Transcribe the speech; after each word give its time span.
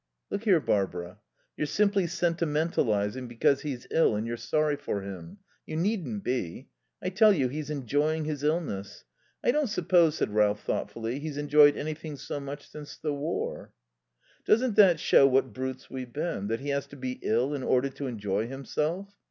"Look 0.31 0.45
here, 0.45 0.59
Barbara; 0.59 1.19
you're 1.55 1.67
simply 1.67 2.05
sentimentalizing 2.07 3.27
because 3.27 3.61
he's 3.61 3.85
ill 3.91 4.15
and 4.15 4.25
you're 4.25 4.35
sorry 4.35 4.75
for 4.75 5.03
him.... 5.03 5.37
You 5.67 5.75
needn't 5.77 6.23
be. 6.23 6.69
I 7.03 7.09
tell 7.09 7.31
you, 7.31 7.49
he's 7.49 7.69
enjoying 7.69 8.25
his 8.25 8.43
illness.... 8.43 9.05
I 9.43 9.51
don't 9.51 9.67
suppose," 9.67 10.15
said 10.15 10.33
Ralph 10.33 10.63
thoughtfully, 10.63 11.19
"he's 11.19 11.37
enjoyed 11.37 11.77
anything 11.77 12.15
so 12.17 12.39
much 12.39 12.67
since 12.67 12.97
the 12.97 13.13
war." 13.13 13.73
"Doesn't 14.43 14.75
that 14.75 14.99
show 14.99 15.27
what 15.27 15.53
brutes 15.53 15.87
we've 15.91 16.11
been, 16.11 16.47
that 16.47 16.61
he 16.61 16.69
has 16.69 16.87
to 16.87 16.95
be 16.95 17.19
ill 17.21 17.53
in 17.53 17.61
order 17.61 17.89
to 17.89 18.07
enjoy 18.07 18.47
himself?" 18.47 19.13